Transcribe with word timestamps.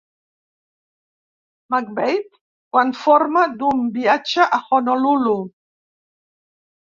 McVeigh 1.73 2.25
quan 2.73 2.89
torna 3.01 3.43
d'un 3.59 3.85
viatge 3.99 4.49
a 4.59 4.61
Honolulu. 4.71 5.37